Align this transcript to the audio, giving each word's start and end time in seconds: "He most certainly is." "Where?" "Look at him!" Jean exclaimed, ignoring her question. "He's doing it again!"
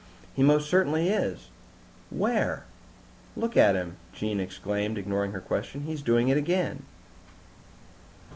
"He 0.33 0.41
most 0.41 0.67
certainly 0.67 1.09
is." 1.09 1.49
"Where?" 2.09 2.63
"Look 3.35 3.55
at 3.55 3.75
him!" 3.75 3.97
Jean 4.13 4.39
exclaimed, 4.39 4.97
ignoring 4.97 5.31
her 5.31 5.39
question. 5.41 5.81
"He's 5.81 6.01
doing 6.01 6.27
it 6.29 6.37
again!" 6.37 6.85